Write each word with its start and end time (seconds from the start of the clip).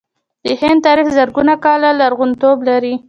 د 0.45 0.47
هند 0.61 0.79
تاریخ 0.87 1.07
زرګونه 1.17 1.53
کاله 1.65 1.89
لرغونتوب 2.01 2.57
لري. 2.69 2.93